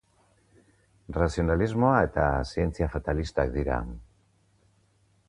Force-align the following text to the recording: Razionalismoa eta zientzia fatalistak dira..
Razionalismoa 1.17 1.99
eta 2.07 2.25
zientzia 2.53 2.87
fatalistak 2.97 3.55
dira.. 3.59 3.79